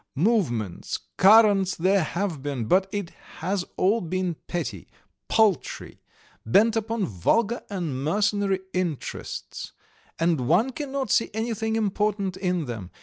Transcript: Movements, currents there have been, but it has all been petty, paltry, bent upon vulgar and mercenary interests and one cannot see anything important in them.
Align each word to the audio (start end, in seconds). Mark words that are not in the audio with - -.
Movements, 0.15 0.97
currents 1.17 1.75
there 1.75 2.01
have 2.01 2.41
been, 2.41 2.65
but 2.65 2.87
it 2.91 3.11
has 3.37 3.63
all 3.77 4.01
been 4.01 4.35
petty, 4.47 4.87
paltry, 5.27 5.99
bent 6.43 6.75
upon 6.75 7.05
vulgar 7.05 7.61
and 7.69 8.03
mercenary 8.03 8.61
interests 8.73 9.73
and 10.17 10.47
one 10.47 10.71
cannot 10.71 11.11
see 11.11 11.29
anything 11.35 11.75
important 11.75 12.35
in 12.35 12.65
them. 12.65 12.89